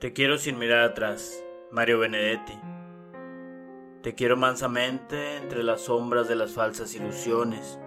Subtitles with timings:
[0.00, 2.58] Te quiero sin mirar atrás, Mario Benedetti.
[4.02, 7.78] Te quiero mansamente entre las sombras de las falsas ilusiones.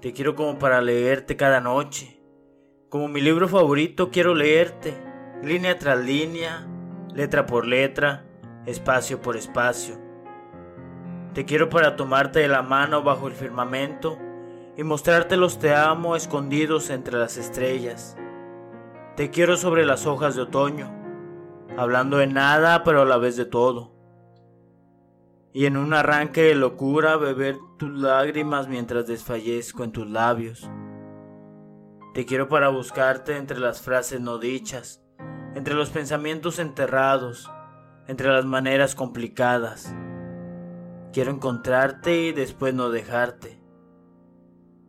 [0.00, 2.20] Te quiero como para leerte cada noche.
[2.88, 4.94] Como mi libro favorito quiero leerte,
[5.44, 6.66] línea tras línea,
[7.14, 8.24] letra por letra,
[8.66, 10.00] espacio por espacio.
[11.34, 14.18] Te quiero para tomarte de la mano bajo el firmamento
[14.76, 18.16] y mostrarte los te amo escondidos entre las estrellas.
[19.16, 20.92] Te quiero sobre las hojas de otoño,
[21.78, 23.94] hablando de nada pero a la vez de todo.
[25.54, 30.68] Y en un arranque de locura beber tus lágrimas mientras desfallezco en tus labios.
[32.12, 35.02] Te quiero para buscarte entre las frases no dichas,
[35.54, 37.50] entre los pensamientos enterrados,
[38.08, 39.94] entre las maneras complicadas.
[41.14, 43.58] Quiero encontrarte y después no dejarte.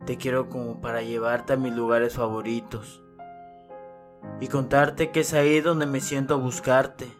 [0.04, 3.02] Te quiero como para llevarte a mis lugares favoritos
[4.40, 7.12] y contarte que es ahí donde me siento a buscarte.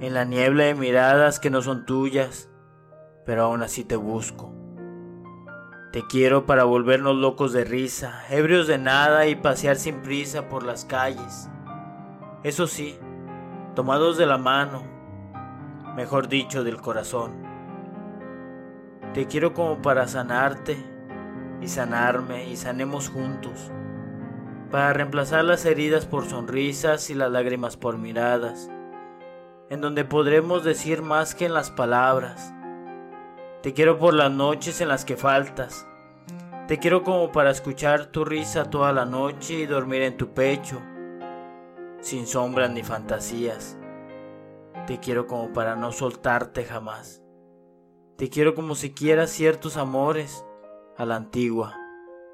[0.00, 2.48] En la niebla de miradas que no son tuyas,
[3.26, 4.52] pero aún así te busco.
[5.92, 10.64] Te quiero para volvernos locos de risa, ebrios de nada y pasear sin prisa por
[10.64, 11.48] las calles.
[12.42, 12.98] Eso sí,
[13.74, 14.82] tomados de la mano,
[15.96, 17.32] mejor dicho, del corazón.
[19.12, 20.76] Te quiero como para sanarte
[21.60, 23.70] y sanarme y sanemos juntos
[24.74, 28.68] para reemplazar las heridas por sonrisas y las lágrimas por miradas,
[29.70, 32.52] en donde podremos decir más que en las palabras.
[33.62, 35.86] Te quiero por las noches en las que faltas.
[36.66, 40.82] Te quiero como para escuchar tu risa toda la noche y dormir en tu pecho,
[42.00, 43.78] sin sombras ni fantasías.
[44.88, 47.22] Te quiero como para no soltarte jamás.
[48.16, 50.44] Te quiero como si quieras ciertos amores
[50.96, 51.76] a la antigua,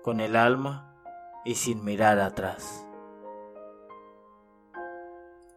[0.03, 0.90] con el alma
[1.51, 2.87] y sin mirar atrás.